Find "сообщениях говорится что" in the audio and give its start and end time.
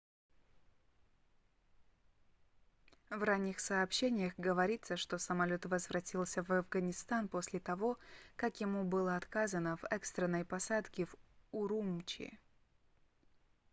3.59-5.19